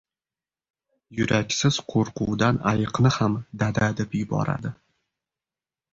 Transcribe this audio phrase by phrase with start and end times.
[1.19, 4.77] •Yuraksiz qo‘rquvdan ayiqni ham “dada” deb yuboradi.